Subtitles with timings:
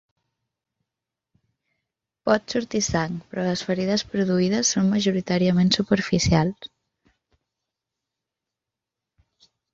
[2.29, 6.73] Pot sortir sang, però les ferides produïdes són majoritàriament superficials.